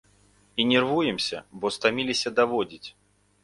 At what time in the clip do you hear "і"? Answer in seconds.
0.59-0.65